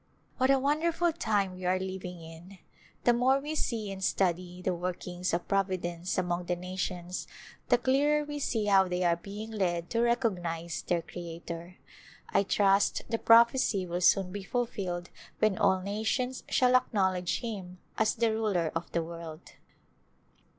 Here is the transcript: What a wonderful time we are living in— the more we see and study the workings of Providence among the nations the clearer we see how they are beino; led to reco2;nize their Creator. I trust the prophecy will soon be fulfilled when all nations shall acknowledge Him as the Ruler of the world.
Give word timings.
What 0.39 0.49
a 0.49 0.57
wonderful 0.57 1.13
time 1.13 1.53
we 1.53 1.63
are 1.65 1.77
living 1.77 2.23
in— 2.23 2.57
the 3.03 3.13
more 3.13 3.37
we 3.39 3.53
see 3.53 3.91
and 3.91 4.03
study 4.03 4.59
the 4.59 4.73
workings 4.73 5.31
of 5.31 5.47
Providence 5.47 6.17
among 6.17 6.45
the 6.45 6.55
nations 6.55 7.27
the 7.69 7.77
clearer 7.77 8.25
we 8.25 8.39
see 8.39 8.65
how 8.65 8.87
they 8.87 9.03
are 9.03 9.15
beino; 9.15 9.53
led 9.59 9.91
to 9.91 9.99
reco2;nize 9.99 10.83
their 10.87 11.03
Creator. 11.03 11.75
I 12.29 12.41
trust 12.41 13.03
the 13.09 13.19
prophecy 13.19 13.85
will 13.85 14.01
soon 14.01 14.31
be 14.31 14.41
fulfilled 14.43 15.11
when 15.37 15.55
all 15.59 15.81
nations 15.81 16.43
shall 16.49 16.75
acknowledge 16.75 17.41
Him 17.41 17.77
as 17.99 18.15
the 18.15 18.31
Ruler 18.33 18.71
of 18.73 18.91
the 18.93 19.03
world. 19.03 19.51